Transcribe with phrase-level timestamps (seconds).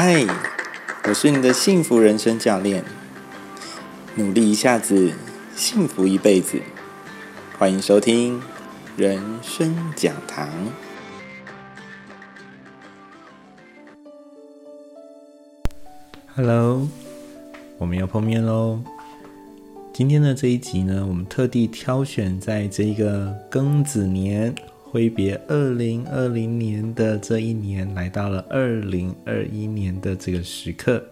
[0.00, 0.24] 嗨，
[1.08, 2.84] 我是你的幸福人生教练。
[4.14, 5.12] 努力一下子，
[5.56, 6.62] 幸福一辈子。
[7.58, 8.40] 欢迎收听
[8.96, 10.48] 人生讲堂。
[16.36, 16.86] Hello，
[17.78, 18.80] 我们又碰面喽。
[19.92, 24.54] 今天的这一集呢，我们特地挑选在这个庚子年。
[24.90, 31.04] 挥别二零二零年的这一年，来到了二零二一年的这个时刻。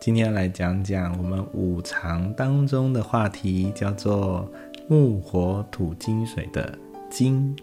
[0.00, 4.48] 今天来讲讲我们五常当中的话题，叫做
[4.86, 6.78] 木火土金水的
[7.10, 7.56] 金，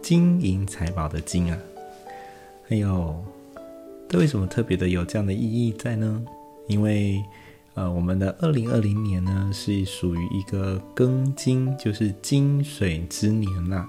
[0.00, 1.58] 金银财宝的金啊。
[2.66, 3.22] 还有，
[4.08, 6.24] 这为什么特别的有这样的意义在呢？
[6.66, 7.22] 因为，
[7.74, 13.86] 呃，我们的二零二零年呢，是属于一个庚金，就是金水之年啦。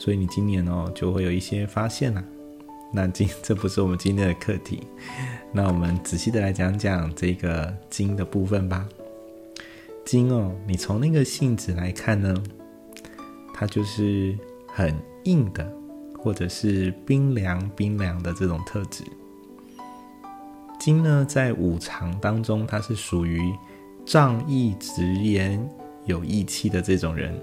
[0.00, 2.24] 所以你今年哦就会有一些发现啦。
[2.90, 4.82] 那今 这不是我们今天的课题，
[5.52, 8.88] 那我们仔细的来讲讲这个金的部分吧。
[10.06, 12.34] 金哦，你从那个性质来看呢，
[13.52, 14.34] 它就是
[14.66, 15.70] 很硬的，
[16.16, 19.04] 或者是冰凉冰凉的这种特质。
[20.78, 23.52] 金呢，在五常当中，它是属于
[24.06, 25.68] 仗义直言、
[26.06, 27.38] 有义气的这种人。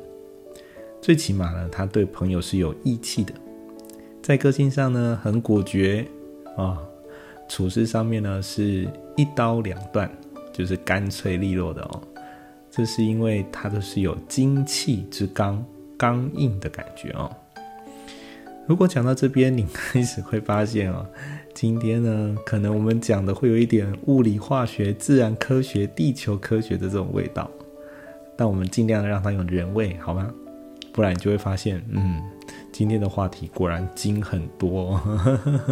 [1.02, 3.34] 最起码呢，他对朋友是有义气的，
[4.22, 6.06] 在个性上呢很果决
[6.58, 6.78] 啊，
[7.48, 10.09] 处事上面呢是一刀两断，
[10.52, 12.02] 就是干脆利落的哦。
[12.70, 15.64] 这是因为他都是有精气之刚，
[15.98, 17.32] 刚硬的感觉哦。
[18.67, 21.06] 如果讲到这边，你开始会发现哦，
[21.54, 27.50] 今天呢可能我们讲的会有一点物理、化学、自然科学、地球科学的这种味道，
[28.36, 30.34] 但我们尽量让它有人味，好吗？
[30.98, 32.20] 不然你就会发现，嗯，
[32.72, 35.00] 今天的话题果然精很多，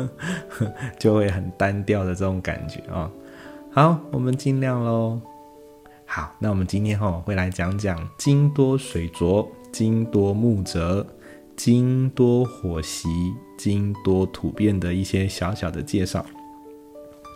[0.99, 3.09] 就会很单调的这种感觉啊。
[3.71, 5.19] 好，我们尽量喽。
[6.05, 11.03] 好，那我们今天哈会来讲讲金多水浊、金多木泽、
[11.55, 13.09] 金多火习、
[13.57, 16.23] 金多土变的一些小小的介绍。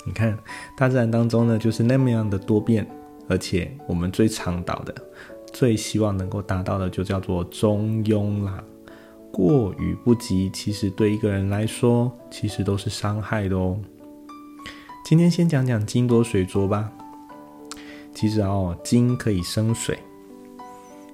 [0.05, 0.37] 你看，
[0.77, 2.85] 大自然当中呢，就是那么样的多变，
[3.27, 4.93] 而且我们最倡导的。
[5.51, 8.63] 最希望能够达到的就叫做中庸啦，
[9.31, 13.77] 过与不及，其实对一个人来说，其实都是伤害的哦。
[15.05, 16.91] 今天先讲讲金多水浊吧。
[18.13, 19.97] 其实哦，金可以生水，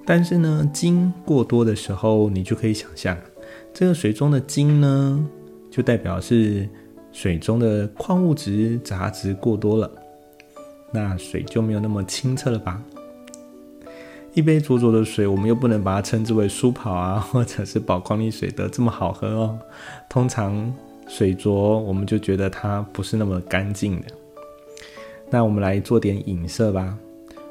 [0.04, 3.16] 但是呢，金过多的时候，你就可以想象，
[3.72, 5.24] 这个水中的金呢，
[5.70, 6.68] 就代表是
[7.12, 9.90] 水中的矿物质杂质过多了，
[10.90, 12.82] 那水就没有那么清澈了吧？
[14.36, 19.58] 一杯浊浊的水，我们又不能把它称之为舒跑啊，或者是宝矿力水的这么好喝哦。
[20.10, 20.70] 通常
[21.08, 24.08] 水浊，我们就觉得它不是那么干净的。
[25.30, 26.98] 那我们来做点影射吧。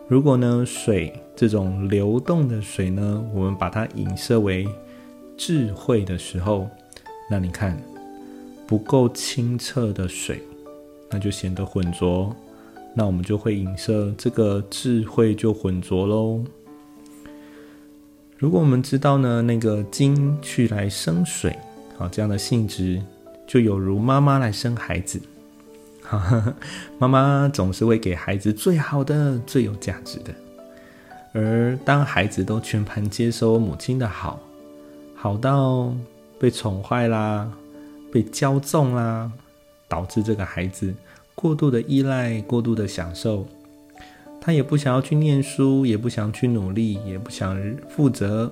[0.07, 4.67] 如果呢，水这种流动的水呢，我们把它影射为
[5.35, 6.69] 智慧的时候，
[7.31, 7.75] 那你看
[8.67, 10.39] 不够清澈的水，
[11.09, 12.31] 那就显得浑浊。
[12.93, 16.43] 那我们就会影射这个智慧就浑浊喽。
[18.37, 21.57] 如果我们知道呢，那个金去来生水，
[21.97, 23.01] 好这样的性质，
[23.47, 25.21] 就有如妈妈来生孩子，
[26.99, 30.33] 妈妈总是会给孩子最好的、最有价值的。
[31.31, 34.37] 而当孩子都全盘接收母亲的好，
[35.15, 35.93] 好到
[36.37, 37.49] 被宠坏啦、
[38.11, 39.31] 被骄纵啦，
[39.87, 40.93] 导致这个孩子
[41.35, 43.47] 过度的依赖、过度的享受。
[44.45, 48.51] 他也不想要去念书，也不想去努力，也不想负责，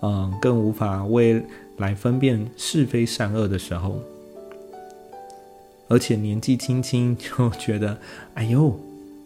[0.00, 1.42] 嗯，更无法为
[1.78, 3.98] 来分辨是非善恶的时候，
[5.88, 7.98] 而且年纪轻轻就觉得，
[8.34, 8.78] 哎呦，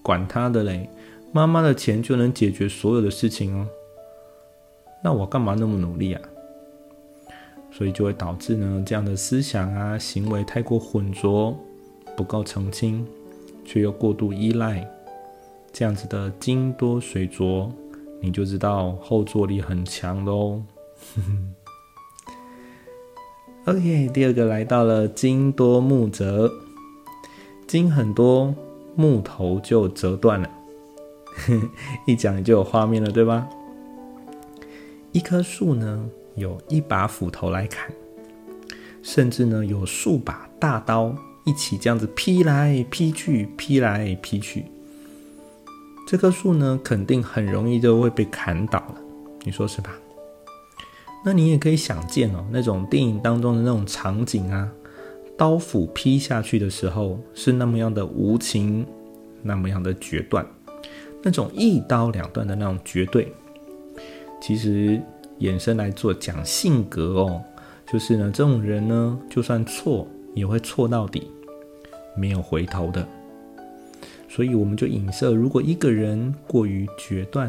[0.02, 0.88] 管他的嘞，
[1.32, 3.66] 妈妈的钱就能解决所有的事情哦，
[5.04, 6.22] 那我干嘛那么努力啊？
[7.70, 11.54] 所以就会导致呢这样的思想啊行为太过浑浊，
[12.16, 13.06] 不够澄清，
[13.66, 14.88] 却又过度依赖。
[15.78, 17.70] 这样子的金多水浊，
[18.22, 20.62] 你就知道后坐力很强喽。
[23.66, 26.50] OK，第二个来到了金多木折，
[27.66, 28.54] 金很多，
[28.94, 30.50] 木头就折断了。
[32.08, 33.46] 一讲就有画面了，对吧？
[35.12, 37.92] 一棵树呢，有一把斧头来砍，
[39.02, 41.14] 甚至呢有数把大刀
[41.44, 44.64] 一起这样子劈来劈去，劈来劈去。
[46.06, 48.94] 这棵树呢，肯定很容易就会被砍倒了，
[49.42, 49.90] 你说是吧？
[51.24, 54.70] 那你也可以想见哦，那种电影当中的那种场景啊，
[55.36, 58.86] 刀斧劈下去的时候是那么样的无情，
[59.42, 60.46] 那么样的决断，
[61.24, 63.32] 那种一刀两断的那种绝对。
[64.40, 65.02] 其实
[65.40, 67.42] 衍生来做讲性格哦，
[67.84, 71.28] 就是呢，这种人呢，就算错也会错到底，
[72.16, 73.04] 没有回头的。
[74.36, 77.48] 所以我们就影射，如果一个人过于决断，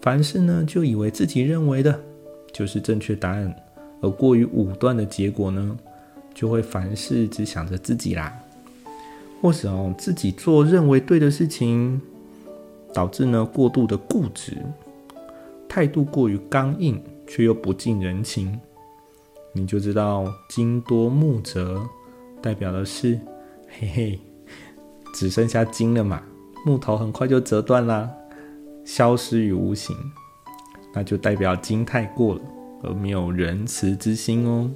[0.00, 2.00] 凡事呢就以为自己认为的
[2.52, 3.52] 就是正确答案，
[4.00, 5.76] 而过于武断的结果呢，
[6.32, 8.32] 就会凡事只想着自己啦，
[9.42, 12.00] 或者哦自己做认为对的事情，
[12.92, 14.58] 导致呢过度的固执。
[15.68, 18.56] 态度过于刚硬，却又不近人情，
[19.52, 21.84] 你就知道金多木折，
[22.40, 23.18] 代表的是，
[23.68, 24.20] 嘿嘿，
[25.14, 26.20] 只剩下金了嘛，
[26.66, 28.10] 木头很快就折断啦，
[28.84, 29.96] 消失于无形，
[30.92, 32.40] 那就代表金太过了，
[32.82, 34.70] 而没有仁慈之心哦。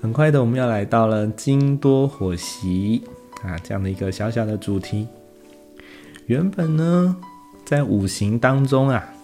[0.00, 3.02] 很快的，我们要来到了金多火习
[3.42, 5.06] 啊这样的一个小小的主题，
[6.26, 7.16] 原本呢。
[7.62, 9.14] 在五行当中啊，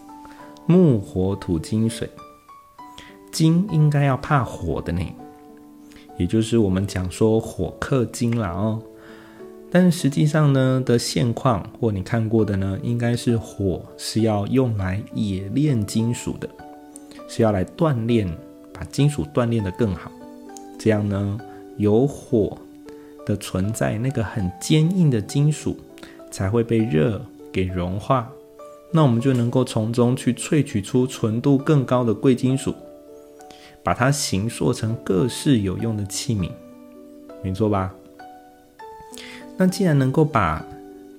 [0.66, 2.08] 木火土金水，
[3.32, 5.02] 金应该要怕火的呢，
[6.16, 8.82] 也就是我们讲说火克金了哦。
[9.70, 16.48] 但实际上呢的现况，或你看过的呢，应该是火是要用来冶炼金属的，
[17.28, 18.26] 是要来锻炼，
[18.72, 20.10] 把金属锻炼的更好。
[20.78, 21.38] 这样呢，
[21.76, 22.56] 有火
[23.26, 25.76] 的存在，那个很坚硬的金属
[26.30, 27.20] 才会被热
[27.52, 28.30] 给融化。
[28.92, 32.72] 那我们就能够从中去萃取出纯度更高的贵金属，
[33.86, 36.50] 把它形塑成各式有用的器皿，
[37.40, 37.94] 没错吧？
[39.56, 40.60] 那既然能够把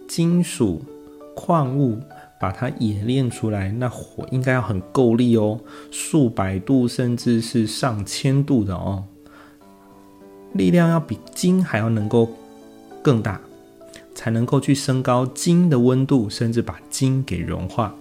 [0.05, 0.83] 金属
[1.33, 1.97] 矿物
[2.37, 5.57] 把它冶炼出来，那火应该要很够力哦，
[5.91, 9.05] 数百度甚至是上千度的哦，
[10.51, 12.27] 力量要比金还要能够
[13.01, 13.39] 更大。
[14.13, 17.93] 才能够去升高金的温度，甚至把金给融化，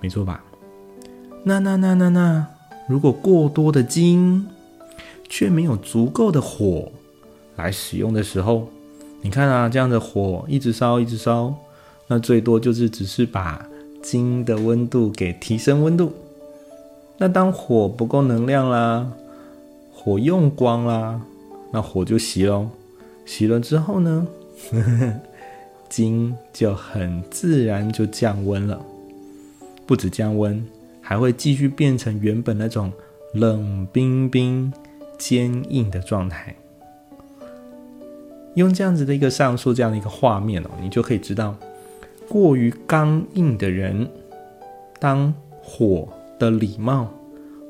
[0.00, 0.42] 没错吧？
[1.44, 2.46] 那那那那那，
[2.88, 4.46] 如果过多的金
[5.28, 6.90] 却没有足够的火
[7.56, 8.66] 来使用的时候，
[9.20, 11.54] 你看啊，这样的火一直烧一直烧，
[12.06, 13.68] 那最多就是只是把
[14.02, 16.12] 金的温度给提升温度。
[17.18, 19.06] 那当火不够能量啦，
[19.92, 21.20] 火用光啦，
[21.72, 22.68] 那火就熄喽。
[23.26, 24.26] 熄了之后呢？
[25.90, 28.80] 金就很自然就降温了，
[29.86, 30.64] 不止降温，
[31.08, 32.92] 还会继续变成原本那种
[33.32, 34.70] 冷冰冰、
[35.16, 36.54] 坚硬的状态。
[38.56, 41.56] 用这样子的一个上述这样的一个画面哦，你就可以知道，
[42.28, 44.06] 过于刚硬的人，
[45.00, 45.32] 当
[45.62, 46.06] 火
[46.38, 47.10] 的礼貌、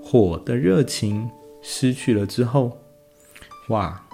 [0.02, 1.30] 火的热情
[1.62, 2.76] 失去了之后，
[3.68, 4.04] 哇，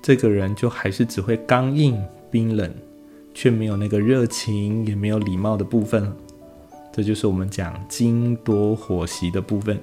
[0.00, 2.00] 这个人就还是只会刚硬。
[2.30, 2.72] 冰冷，
[3.34, 6.12] 却没有那个热情，也没有礼貌的部分。
[6.98, 9.78] 这就是我们讲金多火习的部分。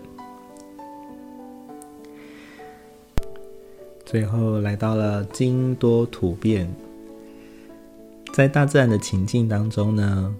[4.05, 6.69] 最后来到了金多土变，
[8.33, 10.35] 在大自然的情境当中呢，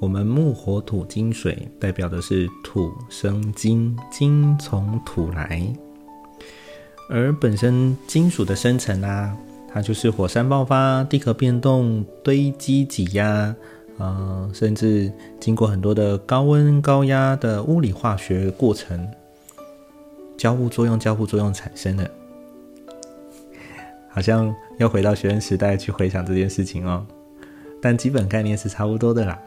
[0.00, 5.70] 我们木火土金水代表的是土生金，金从土来，
[7.10, 9.36] 而本身金属的生成啊。
[9.70, 13.54] 它就是火山爆发、地壳变动、堆积挤压，
[13.98, 19.08] 呃，甚至经过很多的高温高压的物理化学过程，
[20.36, 22.10] 交互作用、交互作用产生的，
[24.08, 27.06] 好像要回到学生时代去回想这件事情哦。
[27.80, 29.40] 但基本概念是差不多的啦。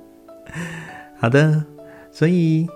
[1.18, 1.64] 好的，
[2.10, 2.66] 所以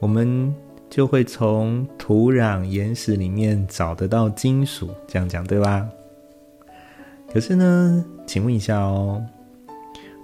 [0.00, 0.54] 我们。
[0.90, 5.88] 就会从土壤、岩石里面找得到金属，这样讲对吧？
[7.32, 9.20] 可是呢，请问一下哦，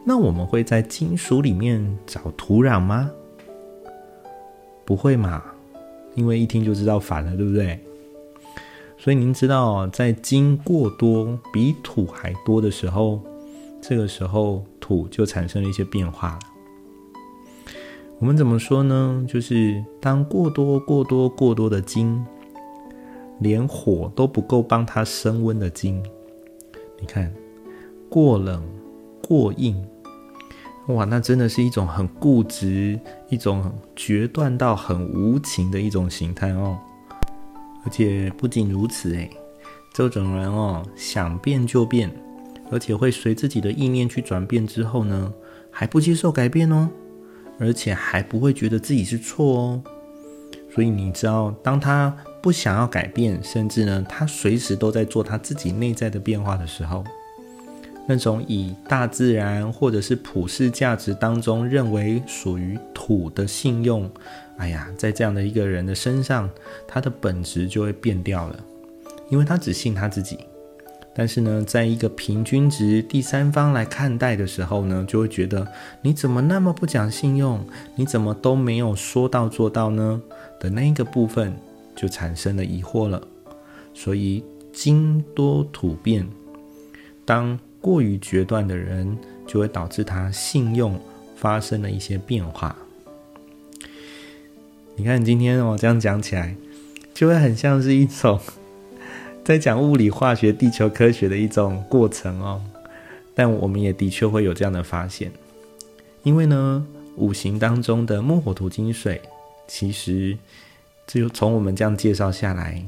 [0.04, 3.10] 那我们会在金属里面找土壤吗？
[4.84, 5.42] 不会嘛，
[6.14, 7.78] 因为一听就知道反了，对不对？
[8.98, 13.20] 所以您知道，在金过多比土还多的时候，
[13.80, 16.38] 这个时候土就产生了一些变化了。
[18.18, 19.24] 我们怎么说呢？
[19.28, 22.22] 就是当过多、过多、过多的金，
[23.38, 26.02] 连火都不够帮它升温的金，
[26.98, 27.32] 你看，
[28.10, 28.62] 过冷、
[29.26, 29.82] 过硬，
[30.86, 36.78] 哇，那真的是一种很固执、一种决断到很无情的一种形态哦。
[37.84, 39.30] 而且不仅如此，诶，
[39.92, 42.10] 这种人哦，想变就变，
[42.70, 45.32] 而且会随自己的意念去转变之后呢，
[45.70, 46.88] 还不接受改变哦。
[47.58, 49.82] 而且还不会觉得自己是错哦，
[50.74, 57.04] 所以你知道，当他不想要改变，甚至呢，他随时都在做他自己内在的变化的时候，
[58.06, 64.10] 那种以大自然或者是普世价值当中认为属于土的信用，
[64.56, 66.50] 哎呀，在这样的一个人的身上，
[66.88, 68.58] 他的本质就会变掉了，
[69.28, 70.38] 因为他只信他自己。
[71.12, 75.66] 但是呢，在一个平均值第三方来看待的时候呢，就会觉得
[76.02, 77.60] 你怎么那么不讲信用？
[77.96, 80.22] 你怎么都没有说到做到呢？
[80.60, 81.52] 的那一个部分
[81.96, 83.20] 就产生了疑惑了。
[83.92, 84.42] 所以
[84.72, 86.26] 金多土变，
[87.24, 91.00] 当过于决断的人，就会导致他信用
[91.36, 92.76] 发生了一些变化。
[94.96, 96.54] 你看今天我这样讲起来，
[97.14, 98.38] 就会很像是一种。
[99.42, 102.62] 在讲物理、化学、地球科学的一种过程哦，
[103.34, 105.32] 但我们也的确会有这样的发现，
[106.22, 109.20] 因为呢，五行当中的木、火、土、金、水，
[109.66, 110.36] 其实
[111.06, 112.84] 就从我们这样介绍下来，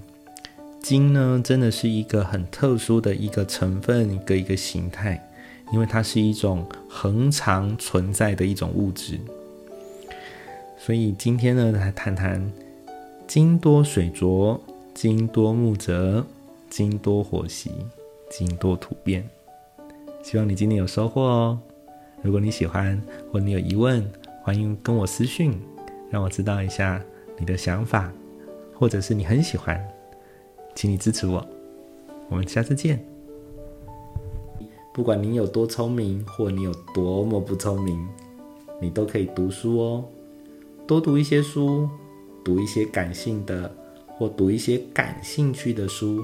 [0.83, 5.27] 金呢真的是一个很特殊的一个成分，一个一个形态，
[5.73, 9.19] 因为它是一种恒常存在的一种物质。
[10.77, 12.53] 所以今天呢，来谈谈
[13.27, 14.61] 金多水浊，
[14.93, 16.25] 金多木泽。
[16.69, 17.71] 金多火习，
[18.31, 19.23] 金多土变。
[20.23, 21.61] 希望你今天有收获哦。
[22.23, 22.99] 如果你喜欢
[23.31, 24.03] 或你有疑问，
[24.43, 25.53] 欢迎跟我私讯，
[26.11, 26.99] 让我知道一下
[27.39, 28.11] 你的想法，
[28.73, 29.79] 或者是你很喜欢，
[30.75, 31.47] 请你支持我。
[32.29, 33.05] 我们下次见。
[34.93, 38.07] 不管你有多聪明，或你有多么不聪明，
[38.81, 40.05] 你都可以读书哦。
[40.87, 41.89] 多读一些书，
[42.45, 43.75] 读一些感性的，
[44.07, 46.23] 或读一些感兴趣的书。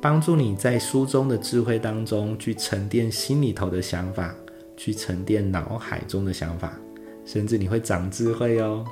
[0.00, 4.34] 帮助你在书中的智慧当中去沉淀心里头的想法，
[4.76, 6.76] 去沉淀脑海中的想法，
[7.24, 8.84] 甚至你会长智慧哦。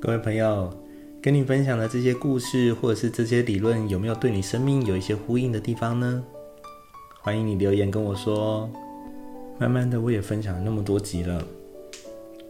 [0.00, 0.72] 各位朋友，
[1.20, 6.24] 跟你分享的这些故事或者是这些理论，有没有对你生命有一些呼应的地方呢？
[7.20, 8.70] 欢迎你留言跟我说。
[9.58, 11.44] 慢慢的，我也分享了那么多集了，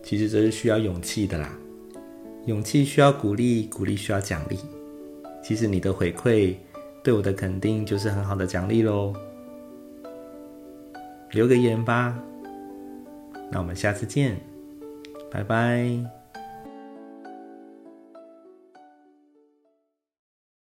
[0.02, 1.50] 其实这是需要勇气的啦，
[2.44, 4.58] 勇气需要鼓励，鼓励需要奖励。
[5.42, 6.54] 其实你的回馈
[7.02, 9.14] 对我的肯定就是很好的奖励喽，
[11.30, 12.18] 留个言吧，
[13.50, 14.38] 那我们下次见，
[15.30, 16.17] 拜拜。